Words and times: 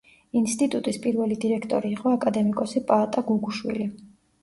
ინსტიტუტის 0.39 0.97
პირველი 1.03 1.37
დირექტორი 1.45 1.93
იყო 1.99 2.17
აკადემიკოსი 2.17 2.85
პაატა 2.91 3.29
გუგუშვილი. 3.33 3.93